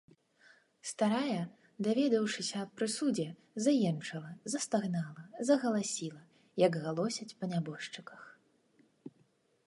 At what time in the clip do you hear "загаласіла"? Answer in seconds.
5.49-6.23